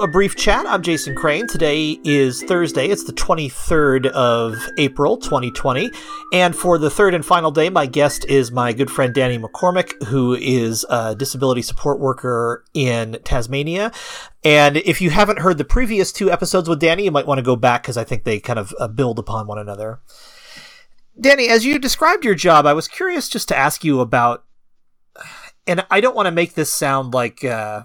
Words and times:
a 0.00 0.08
brief 0.08 0.34
chat. 0.34 0.66
I'm 0.66 0.82
Jason 0.82 1.14
Crane. 1.14 1.46
Today 1.46 2.00
is 2.04 2.42
Thursday. 2.42 2.88
It's 2.88 3.04
the 3.04 3.12
23rd 3.12 4.06
of 4.06 4.56
April, 4.78 5.16
2020. 5.16 5.90
And 6.32 6.56
for 6.56 6.78
the 6.78 6.90
third 6.90 7.14
and 7.14 7.24
final 7.24 7.50
day, 7.50 7.68
my 7.68 7.86
guest 7.86 8.24
is 8.26 8.50
my 8.50 8.72
good 8.72 8.90
friend 8.90 9.14
Danny 9.14 9.38
McCormick, 9.38 10.02
who 10.04 10.34
is 10.34 10.84
a 10.90 11.14
disability 11.14 11.62
support 11.62 12.00
worker 12.00 12.64
in 12.74 13.18
Tasmania. 13.24 13.92
And 14.42 14.78
if 14.78 15.00
you 15.00 15.10
haven't 15.10 15.38
heard 15.38 15.58
the 15.58 15.64
previous 15.64 16.12
two 16.12 16.30
episodes 16.30 16.68
with 16.68 16.80
Danny, 16.80 17.04
you 17.04 17.10
might 17.10 17.26
want 17.26 17.38
to 17.38 17.42
go 17.42 17.56
back 17.56 17.82
because 17.82 17.96
I 17.96 18.04
think 18.04 18.24
they 18.24 18.40
kind 18.40 18.58
of 18.58 18.74
uh, 18.80 18.88
build 18.88 19.18
upon 19.18 19.46
one 19.46 19.58
another. 19.58 20.00
Danny, 21.20 21.48
as 21.48 21.64
you 21.64 21.78
described 21.78 22.24
your 22.24 22.34
job, 22.34 22.66
I 22.66 22.72
was 22.72 22.88
curious 22.88 23.28
just 23.28 23.48
to 23.48 23.56
ask 23.56 23.84
you 23.84 24.00
about, 24.00 24.44
and 25.66 25.86
I 25.90 26.00
don't 26.00 26.16
want 26.16 26.26
to 26.26 26.32
make 26.32 26.54
this 26.54 26.72
sound 26.72 27.14
like, 27.14 27.44
uh, 27.44 27.82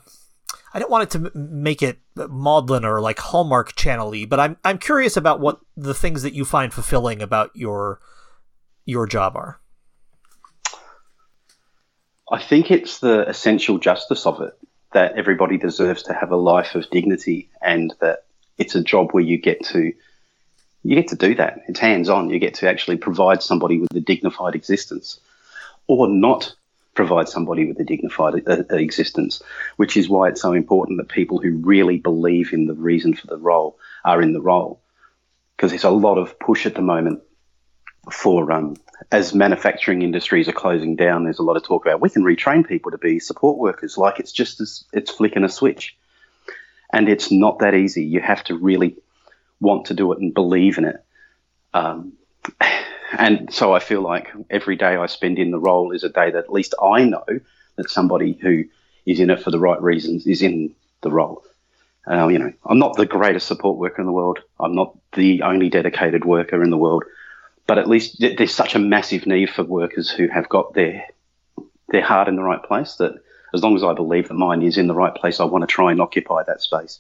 I 0.74 0.80
don't 0.80 0.92
want 0.92 1.04
it 1.04 1.18
to 1.18 1.32
make 1.38 1.82
it 1.82 2.00
maudlin 2.16 2.86
or 2.86 3.02
like 3.02 3.20
Hallmark 3.20 3.76
channel-y, 3.76 4.26
but 4.30 4.40
I'm 4.40 4.58
I'm 4.64 4.78
curious 4.78 5.18
about 5.18 5.40
what 5.40 5.60
the 5.76 5.94
things 5.94 6.22
that 6.24 6.34
you 6.34 6.46
find 6.46 6.74
fulfilling 6.74 7.22
about 7.22 7.52
your 7.56 8.00
your 8.86 9.08
job 9.08 9.36
are. 9.36 9.60
I 12.32 12.42
think 12.42 12.70
it's 12.70 13.00
the 13.00 13.28
essential 13.28 13.80
justice 13.80 14.26
of 14.26 14.42
it 14.42 14.54
that 14.94 15.18
everybody 15.18 15.58
deserves 15.58 16.04
to 16.04 16.14
have 16.14 16.32
a 16.32 16.36
life 16.36 16.76
of 16.76 16.90
dignity 16.90 17.50
and 17.62 17.94
that 18.02 18.26
it's 18.58 18.76
a 18.76 18.84
job 18.84 19.12
where 19.12 19.24
you 19.24 19.38
get 19.38 19.64
to 19.66 19.94
you 20.84 20.96
get 20.96 21.10
to 21.10 21.16
do 21.16 21.36
that. 21.36 21.62
It's 21.68 21.80
hands 21.80 22.10
on. 22.10 22.30
You 22.30 22.40
get 22.40 22.54
to 22.56 22.70
actually 22.70 22.98
provide 22.98 23.44
somebody 23.44 23.80
with 23.80 23.94
a 23.96 24.00
dignified 24.00 24.56
existence 24.56 25.20
or 25.88 26.08
not 26.08 26.56
provide 27.00 27.30
somebody 27.30 27.66
with 27.66 27.80
a 27.80 27.86
dignified 27.86 28.46
uh, 28.46 28.64
uh, 28.70 28.76
existence, 28.76 29.42
which 29.78 29.96
is 29.96 30.10
why 30.10 30.28
it's 30.28 30.42
so 30.42 30.52
important 30.52 30.98
that 30.98 31.08
people 31.08 31.40
who 31.40 31.52
really 31.60 31.98
believe 31.98 32.52
in 32.52 32.68
the 32.68 32.74
reason 32.74 33.14
for 33.14 33.26
the 33.28 33.38
role 33.38 33.80
are 34.04 34.22
in 34.22 34.34
the 34.34 34.42
role. 34.42 34.82
Because 35.56 35.72
there's 35.72 35.86
a 35.86 35.90
lot 35.92 36.18
of 36.18 36.38
push 36.40 36.66
at 36.66 36.76
the 36.76 36.82
moment 36.82 37.22
for, 38.12 38.52
um, 38.52 38.76
as 39.14 39.34
manufacturing 39.34 40.02
industries 40.02 40.50
are 40.50 40.60
closing 40.64 40.98
down, 40.98 41.24
there's 41.24 41.40
a 41.40 41.44
lot 41.50 41.56
of 41.56 41.64
talk 41.64 41.86
about 41.86 42.02
we 42.02 42.10
can 42.10 42.24
retrain 42.24 42.68
people 42.68 42.92
to 42.92 42.98
be 42.98 43.18
support 43.18 43.58
workers, 43.58 43.98
like 43.98 44.20
it's 44.20 44.34
just 44.34 44.60
as 44.60 44.84
it's 44.92 45.10
flicking 45.10 45.46
a 45.46 45.50
switch. 45.50 45.96
And 46.92 47.08
it's 47.08 47.32
not 47.32 47.60
that 47.60 47.76
easy. 47.76 48.04
You 48.04 48.20
have 48.20 48.44
to 48.46 48.58
really 48.58 48.98
want 49.62 49.86
to 49.86 49.94
do 49.94 50.12
it 50.12 50.20
and 50.20 50.34
believe 50.34 50.78
in 50.78 50.84
it. 50.84 51.02
Um, 51.74 52.12
and 53.18 53.52
so 53.54 53.74
I 53.74 53.80
feel 53.80 54.02
like 54.02 54.30
every 54.50 54.76
day 54.76 54.96
I 54.96 55.06
spend 55.08 55.40
in 55.40 55.52
the 55.52 55.60
role 55.60 55.92
is 55.92 56.04
a 56.04 56.10
day 56.10 56.32
that 56.32 56.46
at 56.46 56.54
least 56.54 56.74
I 56.82 57.04
know 57.04 57.26
that 57.76 57.90
somebody 57.90 58.34
who 58.34 58.66
is 59.06 59.20
in 59.20 59.30
it 59.30 59.42
for 59.42 59.52
the 59.52 59.60
right 59.60 59.82
reasons 59.82 60.28
is 60.28 60.42
in 60.42 60.74
the 61.02 61.12
role. 61.12 61.44
Uh, 62.10 62.28
you 62.28 62.40
know, 62.40 62.52
I'm 62.66 62.80
not 62.80 62.98
the 62.98 63.06
greatest 63.06 63.48
support 63.48 63.78
worker 63.78 64.02
in 64.02 64.08
the 64.08 64.14
world. 64.14 64.40
I'm 64.60 64.76
not 64.76 64.98
the 65.14 65.44
only 65.44 65.70
dedicated 65.70 66.26
worker 66.26 66.64
in 66.64 66.70
the 66.70 66.78
world, 66.78 67.04
but 67.68 67.78
at 67.78 67.88
least 67.88 68.18
there's 68.20 68.54
such 68.54 68.76
a 68.76 68.80
massive 68.80 69.26
need 69.26 69.50
for 69.50 69.64
workers 69.64 70.10
who 70.10 70.28
have 70.28 70.50
got 70.50 70.74
their 70.74 71.06
their 71.90 72.04
heart 72.04 72.28
in 72.28 72.36
the 72.36 72.44
right 72.44 72.62
place 72.62 72.96
that 72.96 73.16
as 73.54 73.64
long 73.64 73.76
as 73.76 73.84
I 73.84 73.94
believe 73.94 74.28
that 74.28 74.36
mine 74.36 74.62
is 74.62 74.78
in 74.78 74.88
the 74.88 74.94
right 74.94 75.14
place, 75.14 75.40
I 75.40 75.46
want 75.46 75.64
to 75.64 75.68
try 75.68 75.92
and 75.92 76.00
occupy 76.02 76.44
that 76.44 76.62
space. 76.62 77.00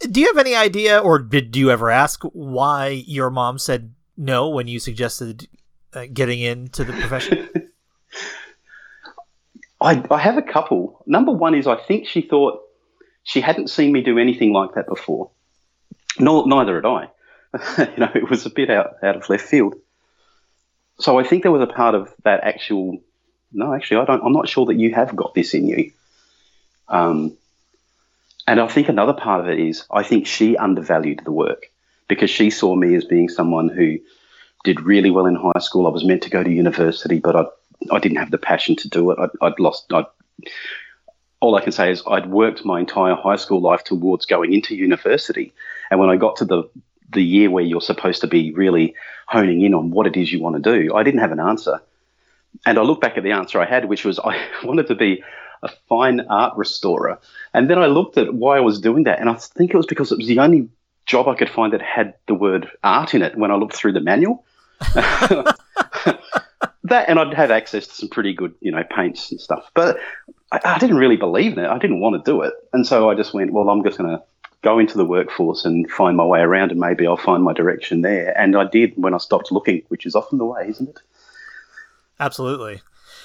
Do 0.00 0.20
you 0.20 0.26
have 0.26 0.38
any 0.38 0.54
idea, 0.54 0.98
or 0.98 1.18
did 1.18 1.56
you 1.56 1.70
ever 1.70 1.90
ask 1.90 2.22
why 2.32 2.88
your 3.06 3.30
mom 3.30 3.58
said 3.58 3.94
no 4.18 4.50
when 4.50 4.68
you 4.68 4.78
suggested 4.78 5.48
uh, 5.94 6.06
getting 6.12 6.40
into 6.40 6.84
the 6.84 6.92
profession? 6.92 7.48
I, 9.80 10.04
I 10.10 10.18
have 10.18 10.36
a 10.36 10.42
couple. 10.42 11.02
Number 11.06 11.32
one 11.32 11.54
is 11.54 11.66
I 11.66 11.76
think 11.76 12.06
she 12.06 12.22
thought 12.22 12.60
she 13.22 13.40
hadn't 13.40 13.70
seen 13.70 13.92
me 13.92 14.02
do 14.02 14.18
anything 14.18 14.52
like 14.52 14.74
that 14.74 14.88
before. 14.88 15.30
Nor, 16.18 16.48
neither 16.48 16.74
had 16.74 16.84
I. 16.84 17.10
you 17.78 17.96
know, 17.98 18.10
it 18.14 18.28
was 18.28 18.44
a 18.44 18.50
bit 18.50 18.70
out, 18.70 18.96
out 19.02 19.16
of 19.16 19.28
left 19.28 19.44
field. 19.44 19.76
So 20.98 21.18
I 21.18 21.22
think 21.22 21.44
there 21.44 21.52
was 21.52 21.62
a 21.62 21.72
part 21.72 21.94
of 21.94 22.12
that 22.24 22.40
actual. 22.42 22.98
No, 23.52 23.72
actually, 23.72 23.98
I 23.98 24.04
don't. 24.04 24.22
I'm 24.24 24.32
not 24.32 24.48
sure 24.48 24.66
that 24.66 24.74
you 24.74 24.92
have 24.94 25.14
got 25.14 25.32
this 25.34 25.54
in 25.54 25.66
you. 25.66 25.92
Um, 26.88 27.36
and 28.46 28.60
I 28.60 28.66
think 28.66 28.88
another 28.88 29.12
part 29.12 29.42
of 29.42 29.48
it 29.48 29.60
is 29.60 29.86
I 29.90 30.02
think 30.02 30.26
she 30.26 30.56
undervalued 30.56 31.20
the 31.24 31.32
work 31.32 31.70
because 32.08 32.30
she 32.30 32.50
saw 32.50 32.74
me 32.74 32.94
as 32.94 33.04
being 33.04 33.28
someone 33.28 33.68
who 33.68 33.98
did 34.64 34.80
really 34.80 35.10
well 35.10 35.26
in 35.26 35.34
high 35.34 35.60
school. 35.60 35.86
I 35.86 35.90
was 35.90 36.04
meant 36.04 36.22
to 36.22 36.30
go 36.30 36.42
to 36.42 36.50
university, 36.50 37.20
but 37.20 37.36
I 37.36 37.44
I 37.92 37.98
didn't 37.98 38.18
have 38.18 38.30
the 38.30 38.38
passion 38.38 38.76
to 38.76 38.88
do 38.88 39.10
it. 39.12 39.18
I, 39.18 39.28
would 39.44 39.60
lost. 39.60 39.92
I'd, 39.92 40.06
all 41.40 41.54
I 41.54 41.60
can 41.60 41.72
say 41.72 41.92
is 41.92 42.02
I'd 42.06 42.26
worked 42.26 42.64
my 42.64 42.80
entire 42.80 43.14
high 43.14 43.36
school 43.36 43.60
life 43.60 43.84
towards 43.84 44.26
going 44.26 44.52
into 44.52 44.74
university, 44.74 45.52
and 45.90 46.00
when 46.00 46.10
I 46.10 46.16
got 46.16 46.36
to 46.36 46.44
the 46.44 46.64
the 47.10 47.22
year 47.22 47.50
where 47.50 47.64
you're 47.64 47.80
supposed 47.80 48.20
to 48.20 48.26
be 48.26 48.52
really 48.52 48.94
honing 49.26 49.62
in 49.62 49.74
on 49.74 49.90
what 49.90 50.06
it 50.06 50.16
is 50.16 50.30
you 50.32 50.40
want 50.40 50.62
to 50.62 50.78
do, 50.78 50.94
I 50.94 51.02
didn't 51.02 51.20
have 51.20 51.32
an 51.32 51.40
answer. 51.40 51.80
And 52.66 52.78
I 52.78 52.82
look 52.82 53.00
back 53.00 53.16
at 53.16 53.22
the 53.22 53.32
answer 53.32 53.60
I 53.60 53.66
had, 53.66 53.86
which 53.86 54.04
was 54.04 54.18
I 54.18 54.46
wanted 54.64 54.88
to 54.88 54.94
be 54.94 55.22
a 55.62 55.68
fine 55.88 56.20
art 56.28 56.56
restorer. 56.56 57.18
And 57.54 57.68
then 57.68 57.78
I 57.78 57.86
looked 57.86 58.18
at 58.18 58.34
why 58.34 58.58
I 58.58 58.60
was 58.60 58.80
doing 58.80 59.04
that, 59.04 59.20
and 59.20 59.30
I 59.30 59.34
think 59.34 59.72
it 59.72 59.76
was 59.76 59.86
because 59.86 60.12
it 60.12 60.18
was 60.18 60.26
the 60.26 60.40
only 60.40 60.68
job 61.08 61.26
I 61.26 61.34
could 61.34 61.50
find 61.50 61.72
that 61.72 61.82
had 61.82 62.14
the 62.28 62.34
word 62.34 62.70
art 62.84 63.14
in 63.14 63.22
it 63.22 63.36
when 63.36 63.50
I 63.50 63.56
looked 63.56 63.74
through 63.74 63.94
the 63.94 64.00
manual. 64.00 64.44
that 66.84 67.08
and 67.08 67.18
I'd 67.18 67.34
have 67.34 67.50
access 67.50 67.88
to 67.88 67.94
some 67.94 68.08
pretty 68.08 68.32
good, 68.32 68.54
you 68.60 68.70
know, 68.70 68.84
paints 68.84 69.32
and 69.32 69.40
stuff. 69.40 69.68
But 69.74 69.98
I, 70.52 70.60
I 70.64 70.78
didn't 70.78 70.98
really 70.98 71.16
believe 71.16 71.54
in 71.54 71.64
it. 71.64 71.68
I 71.68 71.78
didn't 71.78 72.00
want 72.00 72.22
to 72.22 72.30
do 72.30 72.42
it, 72.42 72.54
and 72.72 72.86
so 72.86 73.10
I 73.10 73.16
just 73.16 73.34
went, 73.34 73.52
well, 73.52 73.68
I'm 73.70 73.82
just 73.82 73.98
going 73.98 74.10
to 74.10 74.22
go 74.62 74.78
into 74.78 74.96
the 74.96 75.04
workforce 75.04 75.64
and 75.64 75.90
find 75.90 76.16
my 76.16 76.24
way 76.24 76.40
around, 76.40 76.70
and 76.70 76.78
maybe 76.78 77.06
I'll 77.06 77.16
find 77.16 77.42
my 77.42 77.52
direction 77.52 78.02
there. 78.02 78.38
And 78.38 78.56
I 78.56 78.64
did 78.64 78.92
when 78.96 79.14
I 79.14 79.18
stopped 79.18 79.50
looking, 79.50 79.82
which 79.88 80.06
is 80.06 80.14
often 80.14 80.38
the 80.38 80.44
way, 80.44 80.68
isn't 80.68 80.88
it? 80.88 81.00
Absolutely. 82.20 82.82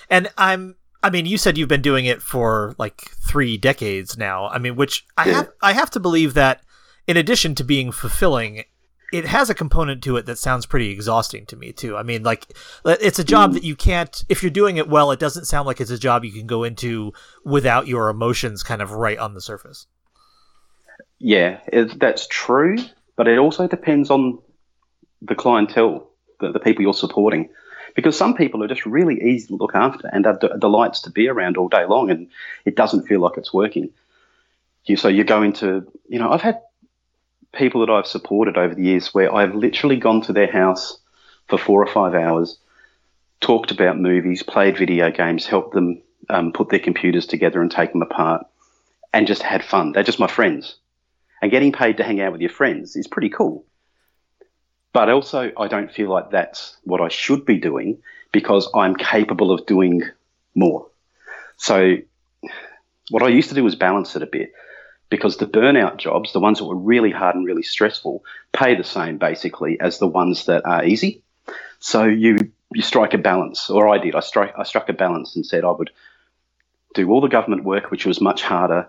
And 0.10 0.32
I'm 0.38 0.76
I 1.04 1.10
mean, 1.10 1.26
you 1.26 1.38
said 1.38 1.58
you've 1.58 1.68
been 1.68 1.82
doing 1.82 2.06
it 2.06 2.22
for 2.22 2.76
like 2.78 3.02
three 3.28 3.58
decades 3.58 4.18
now. 4.18 4.48
I 4.48 4.58
mean, 4.58 4.78
which 4.78 5.06
I 5.18 5.24
have 5.24 5.50
I 5.62 5.74
have 5.74 5.92
to 5.92 6.00
believe 6.00 6.34
that 6.36 6.62
in 7.08 7.18
addition 7.18 7.56
to 7.56 7.64
being 7.64 7.92
fulfilling, 7.92 8.64
it 9.12 9.26
has 9.26 9.50
a 9.50 9.54
component 9.54 10.04
to 10.04 10.18
it 10.18 10.26
that 10.26 10.38
sounds 10.38 10.66
pretty 10.66 10.90
exhausting 10.90 11.46
to 11.48 11.56
me 11.56 11.72
too. 11.72 11.96
I 11.96 12.04
mean, 12.04 12.24
like 12.24 12.48
it's 12.86 13.20
a 13.20 13.24
job 13.24 13.54
that 13.54 13.64
you 13.64 13.76
can't 13.76 14.24
if 14.30 14.42
you're 14.42 14.50
doing 14.50 14.78
it 14.78 14.90
well, 14.90 15.12
it 15.12 15.20
doesn't 15.20 15.46
sound 15.46 15.68
like 15.68 15.80
it's 15.80 15.92
a 15.92 16.00
job 16.00 16.26
you 16.26 16.32
can 16.32 16.48
go 16.48 16.64
into 16.64 17.14
without 17.46 17.88
your 17.88 18.10
emotions 18.10 18.64
kind 18.64 18.82
of 18.82 18.92
right 18.92 19.18
on 19.18 19.34
the 19.34 19.42
surface. 19.42 19.86
Yeah, 21.20 21.60
it, 21.68 22.00
that's 22.00 22.28
true, 22.28 22.78
but 23.16 23.28
it 23.28 23.38
also 23.38 23.68
depends 23.68 24.10
on 24.10 24.40
the 25.22 25.36
clientele, 25.36 26.10
the, 26.40 26.52
the 26.52 26.60
people 26.60 26.82
you're 26.82 26.94
supporting 26.94 27.50
because 27.96 28.18
some 28.18 28.36
people 28.36 28.64
are 28.64 28.68
just 28.68 28.86
really 28.86 29.22
easy 29.22 29.48
to 29.48 29.56
look 29.56 29.76
after 29.76 30.08
and 30.08 30.26
are 30.26 30.38
delights 30.60 31.02
to 31.02 31.12
be 31.12 31.28
around 31.28 31.58
all 31.58 31.70
day 31.70 31.86
long, 31.86 32.10
and 32.10 32.30
it 32.66 32.76
doesn't 32.76 33.08
feel 33.08 33.20
like 33.20 33.38
it's 33.38 33.54
working. 33.54 33.90
You, 34.86 34.98
so 34.98 35.08
you're 35.08 35.26
going 35.26 35.54
to, 35.54 35.90
you 36.10 36.20
know, 36.20 36.32
I've 36.32 36.42
had 36.42 36.62
people 37.54 37.86
that 37.86 37.92
I've 37.92 38.08
supported 38.08 38.58
over 38.58 38.76
the 38.76 38.84
years 38.84 39.14
where 39.14 39.34
I've 39.34 39.56
literally 39.56 39.98
gone 39.98 40.22
to 40.22 40.34
their 40.34 40.52
house 40.52 40.98
for 41.48 41.58
four 41.58 41.82
or 41.82 41.92
five 41.92 42.14
hours, 42.16 42.58
talked 43.40 43.72
about 43.72 44.00
movies, 44.00 44.44
played 44.44 44.78
video 44.78 45.12
games, 45.12 45.46
helped 45.46 45.74
them 45.74 46.02
um, 46.30 46.52
put 46.52 46.70
their 46.70 46.80
computers 46.80 47.26
together 47.26 47.62
and 47.62 47.72
take 47.72 47.92
them 47.92 48.02
apart, 48.02 48.46
and 49.14 49.28
just 49.28 49.44
had 49.44 49.64
fun. 49.64 49.92
They're 49.92 50.04
just 50.04 50.20
my 50.20 50.28
friends. 50.28 50.76
And 51.42 51.52
getting 51.52 51.72
paid 51.72 51.98
to 51.98 52.04
hang 52.04 52.22
out 52.22 52.32
with 52.32 52.42
your 52.42 52.50
friends 52.50 52.96
is 52.96 53.08
pretty 53.08 53.30
cool. 53.30 53.66
But 54.94 55.10
also, 55.10 55.52
I 55.58 55.68
don't 55.68 55.92
feel 55.92 56.10
like 56.10 56.32
that's 56.32 56.78
what 56.84 57.02
I 57.02 57.10
should 57.10 57.46
be 57.46 57.58
doing 57.58 58.02
because 58.32 58.70
I'm 58.74 58.96
capable 58.96 59.52
of 59.52 59.66
doing 59.66 60.04
more. 60.56 60.88
So, 61.58 61.98
what 63.10 63.24
I 63.24 63.28
used 63.28 63.50
to 63.50 63.56
do 63.56 63.64
was 63.64 63.76
balance 63.76 64.16
it 64.16 64.24
a 64.24 64.28
bit 64.28 64.54
because 65.14 65.38
the 65.38 65.46
burnout 65.46 65.98
jobs, 65.98 66.34
the 66.34 66.40
ones 66.40 66.58
that 66.58 66.66
were 66.66 66.76
really 66.76 67.12
hard 67.12 67.36
and 67.36 67.46
really 67.46 67.62
stressful, 67.62 68.24
pay 68.52 68.74
the 68.74 68.84
same 68.84 69.20
basically 69.20 69.80
as 69.80 70.00
the 70.00 70.08
ones 70.08 70.48
that 70.48 70.66
are 70.66 70.84
easy. 70.84 71.22
So 71.78 72.06
you 72.06 72.52
you 72.74 72.82
strike 72.82 73.14
a 73.14 73.20
balance, 73.20 73.70
or 73.70 73.88
I 73.88 74.00
did. 74.00 74.16
I 74.16 74.22
struck 74.22 74.56
I 74.58 74.64
struck 74.64 74.90
a 74.90 74.94
balance 74.94 75.36
and 75.36 75.46
said 75.46 75.66
I 75.66 75.70
would 75.70 75.92
do 76.96 77.12
all 77.12 77.22
the 77.22 77.28
government 77.28 77.64
work, 77.64 77.92
which 77.92 78.08
was 78.08 78.22
much 78.22 78.42
harder, 78.42 78.88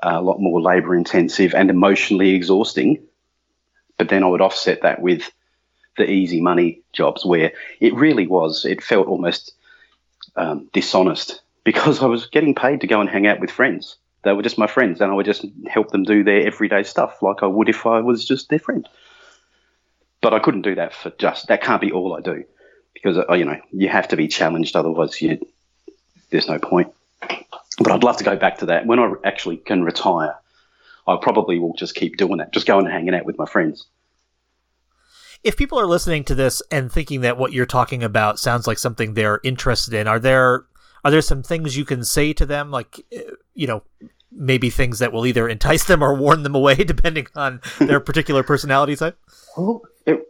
a 0.00 0.22
lot 0.22 0.38
more 0.38 0.60
labour 0.60 0.94
intensive 0.94 1.54
and 1.56 1.68
emotionally 1.70 2.36
exhausting. 2.36 3.02
But 3.98 4.08
then 4.08 4.22
I 4.22 4.28
would 4.28 4.40
offset 4.40 4.82
that 4.82 5.02
with 5.02 5.28
the 5.96 6.08
easy 6.08 6.40
money 6.40 6.82
jobs, 6.92 7.24
where 7.24 7.50
it 7.80 7.94
really 7.96 8.28
was. 8.28 8.64
It 8.64 8.80
felt 8.80 9.08
almost 9.08 9.54
um, 10.36 10.68
dishonest 10.72 11.42
because 11.64 12.00
I 12.00 12.06
was 12.06 12.26
getting 12.26 12.54
paid 12.54 12.82
to 12.82 12.86
go 12.86 13.00
and 13.00 13.10
hang 13.10 13.26
out 13.26 13.40
with 13.40 13.50
friends 13.50 13.96
they 14.24 14.32
were 14.32 14.42
just 14.42 14.58
my 14.58 14.66
friends, 14.66 15.00
and 15.00 15.10
I 15.10 15.14
would 15.14 15.26
just 15.26 15.44
help 15.66 15.90
them 15.90 16.02
do 16.02 16.24
their 16.24 16.46
everyday 16.46 16.82
stuff 16.82 17.22
like 17.22 17.42
I 17.42 17.46
would 17.46 17.68
if 17.68 17.86
I 17.86 18.00
was 18.00 18.24
just 18.24 18.48
their 18.48 18.58
friend. 18.58 18.88
But 20.20 20.32
I 20.32 20.38
couldn't 20.38 20.62
do 20.62 20.74
that 20.76 20.94
for 20.94 21.10
just 21.10 21.48
that. 21.48 21.62
Can't 21.62 21.80
be 21.80 21.92
all 21.92 22.14
I 22.14 22.20
do 22.20 22.44
because 22.94 23.18
uh, 23.18 23.34
you 23.34 23.44
know 23.44 23.60
you 23.72 23.88
have 23.88 24.08
to 24.08 24.16
be 24.16 24.28
challenged, 24.28 24.76
otherwise 24.76 25.20
you 25.20 25.38
there's 26.30 26.48
no 26.48 26.58
point. 26.58 26.92
But 27.78 27.92
I'd 27.92 28.04
love 28.04 28.16
to 28.18 28.24
go 28.24 28.36
back 28.36 28.58
to 28.58 28.66
that 28.66 28.86
when 28.86 28.98
I 28.98 29.12
actually 29.24 29.58
can 29.58 29.82
retire. 29.82 30.36
I 31.06 31.16
probably 31.20 31.58
will 31.58 31.74
just 31.74 31.94
keep 31.94 32.16
doing 32.16 32.38
that, 32.38 32.52
just 32.52 32.66
going 32.66 32.86
and 32.86 32.94
hanging 32.94 33.14
out 33.14 33.26
with 33.26 33.36
my 33.36 33.44
friends. 33.44 33.86
If 35.42 35.58
people 35.58 35.78
are 35.78 35.86
listening 35.86 36.24
to 36.24 36.34
this 36.34 36.62
and 36.70 36.90
thinking 36.90 37.20
that 37.20 37.36
what 37.36 37.52
you're 37.52 37.66
talking 37.66 38.02
about 38.02 38.38
sounds 38.38 38.66
like 38.66 38.78
something 38.78 39.12
they're 39.12 39.40
interested 39.44 39.92
in, 39.92 40.08
are 40.08 40.18
there 40.18 40.64
are 41.04 41.10
there 41.10 41.22
some 41.22 41.42
things 41.42 41.76
you 41.76 41.84
can 41.84 42.04
say 42.04 42.32
to 42.32 42.46
them, 42.46 42.70
like 42.70 43.04
eh, 43.12 43.22
you 43.54 43.66
know, 43.66 43.82
maybe 44.32 44.70
things 44.70 44.98
that 44.98 45.12
will 45.12 45.26
either 45.26 45.48
entice 45.48 45.84
them 45.84 46.02
or 46.02 46.14
warn 46.14 46.42
them 46.42 46.54
away, 46.54 46.74
depending 46.84 47.26
on 47.34 47.60
their 47.78 48.00
particular 48.00 48.42
personality 48.42 48.96
type? 48.96 49.18
Well, 49.56 49.82
it, 50.06 50.26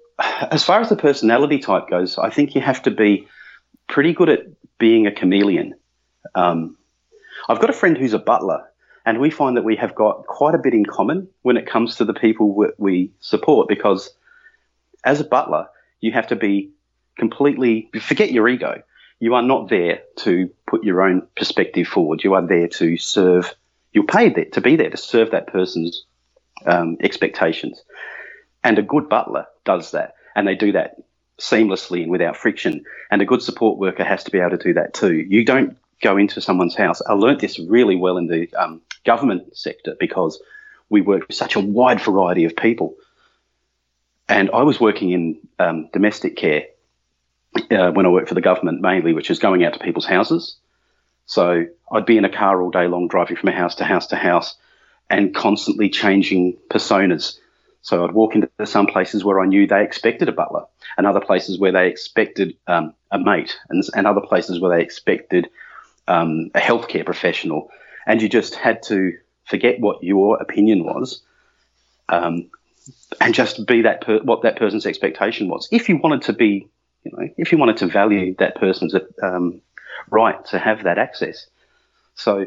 as 0.50 0.64
far 0.64 0.80
as 0.80 0.88
the 0.88 0.96
personality 0.96 1.58
type 1.58 1.88
goes, 1.88 2.18
I 2.18 2.30
think 2.30 2.54
you 2.54 2.60
have 2.60 2.82
to 2.82 2.90
be 2.90 3.28
pretty 3.88 4.12
good 4.12 4.28
at 4.28 4.40
being 4.78 5.06
a 5.06 5.12
chameleon. 5.12 5.74
Um, 6.34 6.76
I've 7.48 7.60
got 7.60 7.70
a 7.70 7.74
friend 7.74 7.96
who's 7.96 8.14
a 8.14 8.18
butler, 8.18 8.62
and 9.06 9.20
we 9.20 9.30
find 9.30 9.56
that 9.56 9.64
we 9.64 9.76
have 9.76 9.94
got 9.94 10.26
quite 10.26 10.54
a 10.54 10.58
bit 10.58 10.74
in 10.74 10.84
common 10.84 11.28
when 11.42 11.56
it 11.56 11.66
comes 11.66 11.96
to 11.96 12.04
the 12.04 12.14
people 12.14 12.66
we 12.78 13.12
support 13.20 13.68
because 13.68 14.10
as 15.04 15.20
a 15.20 15.24
butler, 15.24 15.66
you 16.00 16.12
have 16.12 16.26
to 16.28 16.36
be 16.36 16.70
completely 17.18 17.90
forget 18.00 18.32
your 18.32 18.48
ego. 18.48 18.82
You 19.20 19.34
are 19.34 19.42
not 19.42 19.68
there 19.68 20.02
to 20.18 20.50
put 20.66 20.84
your 20.84 21.02
own 21.02 21.26
perspective 21.36 21.86
forward. 21.86 22.24
You 22.24 22.34
are 22.34 22.46
there 22.46 22.68
to 22.68 22.96
serve. 22.96 23.54
You're 23.92 24.04
paid 24.04 24.34
there 24.34 24.46
to 24.46 24.60
be 24.60 24.76
there 24.76 24.90
to 24.90 24.96
serve 24.96 25.30
that 25.30 25.46
person's 25.46 26.04
um, 26.66 26.96
expectations. 27.00 27.82
And 28.62 28.78
a 28.78 28.82
good 28.82 29.08
butler 29.08 29.46
does 29.64 29.92
that, 29.92 30.14
and 30.34 30.46
they 30.46 30.54
do 30.54 30.72
that 30.72 30.96
seamlessly 31.38 32.02
and 32.02 32.10
without 32.10 32.36
friction. 32.36 32.84
And 33.10 33.20
a 33.22 33.26
good 33.26 33.42
support 33.42 33.78
worker 33.78 34.04
has 34.04 34.24
to 34.24 34.30
be 34.30 34.38
able 34.38 34.56
to 34.56 34.58
do 34.58 34.74
that 34.74 34.94
too. 34.94 35.14
You 35.14 35.44
don't 35.44 35.76
go 36.02 36.16
into 36.16 36.40
someone's 36.40 36.76
house. 36.76 37.00
I 37.06 37.12
learnt 37.12 37.40
this 37.40 37.58
really 37.58 37.96
well 37.96 38.16
in 38.16 38.26
the 38.26 38.52
um, 38.54 38.80
government 39.04 39.56
sector 39.56 39.96
because 39.98 40.40
we 40.88 41.00
work 41.00 41.26
with 41.28 41.36
such 41.36 41.56
a 41.56 41.60
wide 41.60 42.00
variety 42.00 42.44
of 42.44 42.56
people. 42.56 42.94
And 44.28 44.50
I 44.52 44.62
was 44.62 44.80
working 44.80 45.10
in 45.10 45.38
um, 45.58 45.88
domestic 45.92 46.36
care 46.36 46.64
uh, 47.70 47.90
when 47.90 48.06
I 48.06 48.08
worked 48.08 48.28
for 48.28 48.34
the 48.34 48.40
government 48.40 48.80
mainly, 48.80 49.12
which 49.12 49.30
is 49.30 49.38
going 49.38 49.64
out 49.64 49.74
to 49.74 49.78
people's 49.78 50.06
houses. 50.06 50.56
So 51.26 51.66
I'd 51.90 52.06
be 52.06 52.18
in 52.18 52.24
a 52.24 52.32
car 52.32 52.60
all 52.60 52.70
day 52.70 52.86
long, 52.86 53.08
driving 53.08 53.36
from 53.36 53.48
a 53.48 53.52
house 53.52 53.76
to 53.76 53.84
house 53.84 54.08
to 54.08 54.16
house, 54.16 54.56
and 55.08 55.34
constantly 55.34 55.88
changing 55.88 56.56
personas. 56.70 57.38
So 57.82 58.04
I'd 58.04 58.12
walk 58.12 58.34
into 58.34 58.48
some 58.64 58.86
places 58.86 59.24
where 59.24 59.40
I 59.40 59.46
knew 59.46 59.66
they 59.66 59.82
expected 59.82 60.28
a 60.28 60.32
butler, 60.32 60.64
and 60.96 61.06
other 61.06 61.20
places 61.20 61.58
where 61.58 61.72
they 61.72 61.88
expected 61.88 62.56
um, 62.66 62.94
a 63.10 63.18
mate, 63.18 63.58
and, 63.68 63.82
and, 63.94 64.06
other 64.06 64.22
places 64.22 64.60
where 64.60 64.76
they 64.76 64.82
expected 64.82 65.48
um, 66.08 66.50
a 66.54 66.60
healthcare 66.60 67.04
professional. 67.04 67.70
And 68.06 68.20
you 68.20 68.28
just 68.28 68.54
had 68.54 68.82
to 68.84 69.12
forget 69.44 69.80
what 69.80 70.02
your 70.02 70.40
opinion 70.40 70.84
was, 70.84 71.22
um, 72.08 72.50
and 73.20 73.34
just 73.34 73.66
be 73.66 73.82
that 73.82 74.00
per- 74.00 74.22
what 74.22 74.42
that 74.42 74.56
person's 74.56 74.86
expectation 74.86 75.48
was. 75.48 75.68
If 75.70 75.88
you 75.88 75.98
wanted 75.98 76.22
to 76.22 76.32
be, 76.32 76.68
you 77.04 77.12
know, 77.12 77.28
if 77.36 77.52
you 77.52 77.58
wanted 77.58 77.76
to 77.78 77.86
value 77.86 78.34
that 78.38 78.56
person's 78.56 78.94
um, 79.22 79.60
right 80.10 80.44
to 80.46 80.58
have 80.58 80.84
that 80.84 80.98
access, 80.98 81.46
so 82.14 82.46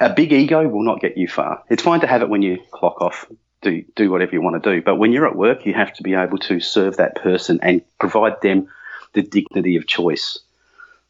a 0.00 0.12
big 0.12 0.32
ego 0.32 0.66
will 0.68 0.84
not 0.84 1.00
get 1.00 1.16
you 1.16 1.28
far. 1.28 1.62
It's 1.68 1.82
fine 1.82 2.00
to 2.00 2.06
have 2.06 2.22
it 2.22 2.28
when 2.28 2.42
you 2.42 2.58
clock 2.72 3.00
off 3.00 3.26
do 3.62 3.84
do 3.94 4.10
whatever 4.10 4.32
you 4.32 4.42
want 4.42 4.62
to 4.62 4.74
do. 4.74 4.82
But 4.82 4.96
when 4.96 5.12
you're 5.12 5.26
at 5.26 5.36
work, 5.36 5.66
you 5.66 5.74
have 5.74 5.92
to 5.94 6.02
be 6.02 6.14
able 6.14 6.38
to 6.38 6.60
serve 6.60 6.98
that 6.98 7.16
person 7.16 7.58
and 7.62 7.82
provide 7.98 8.40
them 8.40 8.68
the 9.12 9.22
dignity 9.22 9.76
of 9.76 9.86
choice. 9.86 10.38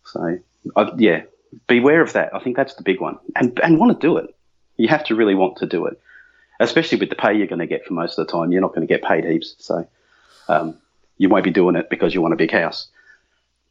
So, 0.04 0.38
uh, 0.74 0.90
yeah, 0.96 1.22
beware 1.66 2.00
of 2.00 2.12
that. 2.14 2.34
I 2.34 2.38
think 2.38 2.56
that's 2.56 2.74
the 2.74 2.82
big 2.82 3.00
one, 3.00 3.18
and 3.34 3.58
and 3.60 3.78
want 3.78 4.00
to 4.00 4.06
do 4.06 4.16
it. 4.16 4.34
You 4.76 4.88
have 4.88 5.04
to 5.04 5.14
really 5.14 5.34
want 5.34 5.56
to 5.58 5.66
do 5.66 5.86
it, 5.86 6.00
especially 6.60 6.98
with 6.98 7.10
the 7.10 7.16
pay 7.16 7.34
you're 7.34 7.46
going 7.46 7.60
to 7.60 7.66
get 7.66 7.84
for 7.84 7.94
most 7.94 8.18
of 8.18 8.26
the 8.26 8.32
time. 8.32 8.52
You're 8.52 8.60
not 8.60 8.74
going 8.74 8.86
to 8.86 8.92
get 8.92 9.02
paid 9.02 9.24
heaps, 9.24 9.56
so 9.58 9.86
um, 10.48 10.76
you 11.18 11.28
won't 11.28 11.44
be 11.44 11.50
doing 11.50 11.76
it 11.76 11.90
because 11.90 12.14
you 12.14 12.20
want 12.20 12.34
a 12.34 12.36
big 12.36 12.50
house. 12.50 12.88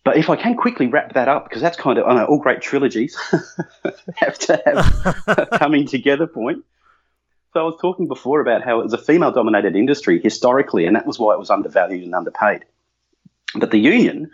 But 0.03 0.17
if 0.17 0.29
I 0.29 0.35
can 0.35 0.55
quickly 0.55 0.87
wrap 0.87 1.13
that 1.13 1.27
up, 1.27 1.49
because 1.49 1.61
that's 1.61 1.77
kind 1.77 1.97
of 1.97 2.05
I 2.05 2.15
know 2.15 2.25
all 2.25 2.39
great 2.39 2.61
trilogies 2.61 3.17
have 4.15 4.37
to 4.39 4.61
have 4.65 5.27
a 5.27 5.45
coming 5.57 5.87
together 5.87 6.27
point. 6.27 6.63
So 7.53 7.61
I 7.61 7.63
was 7.63 7.77
talking 7.79 8.07
before 8.07 8.41
about 8.41 8.63
how 8.63 8.81
it 8.81 8.83
was 8.83 8.93
a 8.93 8.97
female 8.97 9.31
dominated 9.31 9.75
industry 9.75 10.19
historically, 10.21 10.85
and 10.85 10.95
that 10.95 11.07
was 11.07 11.17
why 11.17 11.33
it 11.33 11.39
was 11.39 11.49
undervalued 11.49 12.03
and 12.03 12.13
underpaid. 12.13 12.65
But 13.55 13.71
the 13.71 13.79
union 13.79 14.31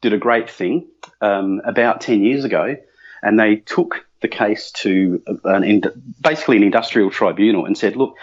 did 0.00 0.12
a 0.12 0.18
great 0.18 0.50
thing 0.50 0.88
um, 1.20 1.60
about 1.64 2.00
10 2.00 2.24
years 2.24 2.44
ago, 2.44 2.76
and 3.22 3.38
they 3.38 3.56
took 3.56 4.06
the 4.20 4.28
case 4.28 4.70
to 4.72 5.22
an, 5.44 5.82
basically 6.20 6.56
an 6.56 6.62
industrial 6.62 7.10
tribunal 7.10 7.66
and 7.66 7.76
said, 7.76 7.94
look, 7.94 8.16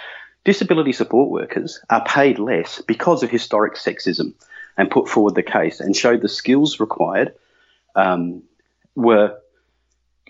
disability 0.44 0.94
support 0.94 1.30
workers 1.30 1.80
are 1.90 2.04
paid 2.04 2.40
less 2.40 2.82
because 2.82 3.24
of 3.24 3.30
historic 3.30 3.76
sexism, 3.76 4.34
and 4.78 4.90
put 4.90 5.08
forward 5.08 5.36
the 5.36 5.44
case 5.44 5.80
and 5.80 5.96
showed 5.96 6.22
the 6.22 6.30
skills 6.30 6.80
required 6.80 7.34
um, 7.96 8.44
were 8.96 9.38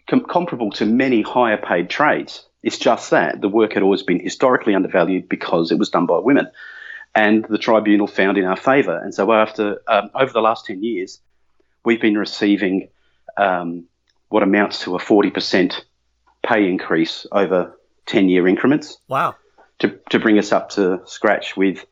com- 0.09 0.25
comparable 0.25 0.71
to 0.71 0.85
many 0.85 1.21
higher 1.21 1.57
paid 1.57 1.89
trades. 1.89 2.45
It's 2.63 2.77
just 2.77 3.09
that 3.11 3.41
the 3.41 3.49
work 3.49 3.73
had 3.73 3.83
always 3.83 4.03
been 4.03 4.19
historically 4.19 4.75
undervalued 4.75 5.29
because 5.29 5.71
it 5.71 5.79
was 5.79 5.89
done 5.89 6.05
by 6.05 6.19
women. 6.19 6.47
And 7.13 7.45
the 7.45 7.57
tribunal 7.57 8.07
found 8.07 8.37
in 8.37 8.45
our 8.45 8.55
favour. 8.55 8.97
And 8.97 9.13
so 9.13 9.31
after 9.33 9.81
um, 9.87 10.09
over 10.15 10.31
the 10.31 10.41
last 10.41 10.65
10 10.65 10.83
years, 10.83 11.19
we've 11.83 11.99
been 11.99 12.17
receiving 12.17 12.89
um, 13.37 13.85
what 14.29 14.43
amounts 14.43 14.83
to 14.83 14.95
a 14.95 14.99
40% 14.99 15.81
pay 16.45 16.69
increase 16.69 17.25
over 17.31 17.77
10 18.05 18.29
year 18.29 18.47
increments. 18.47 18.97
Wow. 19.07 19.35
To, 19.81 19.99
to 20.11 20.19
bring 20.19 20.37
us 20.37 20.51
up 20.51 20.69
to 20.71 21.01
scratch 21.05 21.57
with 21.57 21.85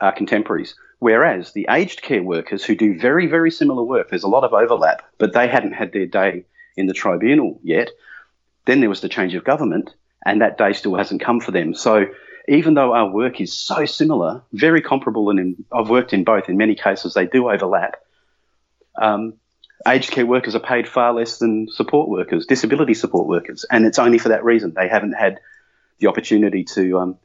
our 0.00 0.12
contemporaries. 0.12 0.74
Whereas 1.00 1.52
the 1.52 1.66
aged 1.68 2.02
care 2.02 2.22
workers 2.22 2.64
who 2.64 2.74
do 2.74 2.98
very, 2.98 3.26
very 3.26 3.50
similar 3.50 3.82
work, 3.82 4.08
there's 4.08 4.22
a 4.22 4.28
lot 4.28 4.44
of 4.44 4.52
overlap, 4.54 5.02
but 5.18 5.32
they 5.32 5.46
hadn't 5.46 5.72
had 5.72 5.92
their 5.92 6.06
day 6.06 6.44
in 6.76 6.86
the 6.86 6.94
tribunal 6.94 7.60
yet. 7.62 7.90
Then 8.64 8.80
there 8.80 8.88
was 8.88 9.02
the 9.02 9.08
change 9.08 9.34
of 9.34 9.44
government, 9.44 9.94
and 10.24 10.40
that 10.40 10.56
day 10.56 10.72
still 10.72 10.94
hasn't 10.94 11.22
come 11.22 11.40
for 11.40 11.50
them. 11.50 11.74
So 11.74 12.06
even 12.48 12.74
though 12.74 12.94
our 12.94 13.10
work 13.10 13.40
is 13.40 13.52
so 13.52 13.84
similar, 13.84 14.42
very 14.52 14.80
comparable, 14.80 15.30
and 15.30 15.38
in, 15.38 15.64
I've 15.72 15.90
worked 15.90 16.12
in 16.12 16.24
both, 16.24 16.48
in 16.48 16.56
many 16.56 16.74
cases 16.74 17.14
they 17.14 17.26
do 17.26 17.50
overlap. 17.50 17.96
Um, 18.96 19.34
aged 19.86 20.10
care 20.10 20.26
workers 20.26 20.54
are 20.54 20.60
paid 20.60 20.88
far 20.88 21.12
less 21.12 21.38
than 21.38 21.68
support 21.70 22.08
workers, 22.08 22.46
disability 22.46 22.94
support 22.94 23.26
workers, 23.26 23.64
and 23.70 23.84
it's 23.84 23.98
only 23.98 24.18
for 24.18 24.30
that 24.30 24.44
reason. 24.44 24.72
They 24.74 24.88
haven't 24.88 25.12
had 25.12 25.40
the 26.00 26.08
opportunity 26.08 26.64
to 26.64 26.98
um, 26.98 27.18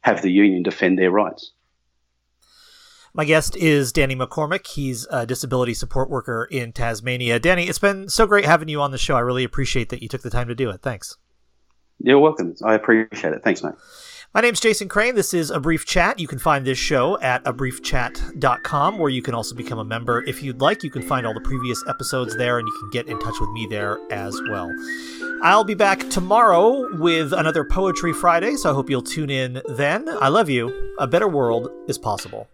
have 0.00 0.22
the 0.22 0.30
union 0.30 0.62
defend 0.62 0.98
their 0.98 1.10
rights. 1.10 1.52
My 3.14 3.24
guest 3.24 3.56
is 3.56 3.90
Danny 3.90 4.14
McCormick. 4.14 4.66
He's 4.66 5.06
a 5.10 5.26
disability 5.26 5.74
support 5.74 6.08
worker 6.08 6.46
in 6.50 6.72
Tasmania. 6.72 7.40
Danny, 7.40 7.64
it's 7.68 7.78
been 7.78 8.08
so 8.08 8.26
great 8.26 8.44
having 8.44 8.68
you 8.68 8.80
on 8.80 8.92
the 8.92 8.98
show. 8.98 9.16
I 9.16 9.20
really 9.20 9.44
appreciate 9.44 9.88
that 9.88 10.02
you 10.02 10.08
took 10.08 10.22
the 10.22 10.30
time 10.30 10.46
to 10.48 10.54
do 10.54 10.70
it. 10.70 10.82
Thanks. 10.82 11.16
You're 11.98 12.20
welcome. 12.20 12.54
I 12.64 12.74
appreciate 12.74 13.32
it. 13.32 13.42
Thanks, 13.42 13.62
mate. 13.62 13.74
My 14.38 14.42
name's 14.42 14.60
Jason 14.60 14.88
Crane. 14.88 15.16
This 15.16 15.34
is 15.34 15.50
A 15.50 15.58
Brief 15.58 15.84
Chat. 15.84 16.20
You 16.20 16.28
can 16.28 16.38
find 16.38 16.64
this 16.64 16.78
show 16.78 17.18
at 17.20 17.42
abriefchat.com, 17.42 18.96
where 18.96 19.10
you 19.10 19.20
can 19.20 19.34
also 19.34 19.52
become 19.56 19.80
a 19.80 19.84
member 19.84 20.22
if 20.28 20.44
you'd 20.44 20.60
like. 20.60 20.84
You 20.84 20.90
can 20.90 21.02
find 21.02 21.26
all 21.26 21.34
the 21.34 21.40
previous 21.40 21.82
episodes 21.88 22.36
there, 22.36 22.60
and 22.60 22.68
you 22.68 22.78
can 22.78 22.88
get 22.90 23.08
in 23.08 23.18
touch 23.18 23.34
with 23.40 23.50
me 23.50 23.66
there 23.68 23.98
as 24.12 24.40
well. 24.48 24.72
I'll 25.42 25.64
be 25.64 25.74
back 25.74 26.08
tomorrow 26.08 26.86
with 26.98 27.32
another 27.32 27.64
Poetry 27.64 28.12
Friday, 28.12 28.54
so 28.54 28.70
I 28.70 28.74
hope 28.74 28.88
you'll 28.88 29.02
tune 29.02 29.28
in 29.28 29.60
then. 29.70 30.08
I 30.20 30.28
love 30.28 30.48
you. 30.48 30.94
A 31.00 31.08
better 31.08 31.26
world 31.26 31.68
is 31.88 31.98
possible. 31.98 32.46